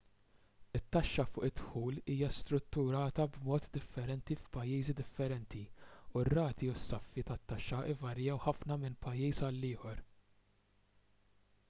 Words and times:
it-taxxa 0.77 1.23
fuq 1.33 1.43
id-dħul 1.47 1.97
hija 2.13 2.29
strutturata 2.37 3.25
b'mod 3.35 3.67
differenti 3.75 4.37
f'pajjiżi 4.45 4.95
differenti 5.01 5.61
u 5.85 6.23
r-rati 6.25 6.69
u 6.71 6.75
s-saffi 6.79 7.25
tat-taxxa 7.31 7.81
jvarjaw 7.91 8.39
ħafna 8.47 8.79
minn 8.85 8.97
pajjiż 9.07 9.43
għal 9.51 9.69
ieħor 9.69 10.01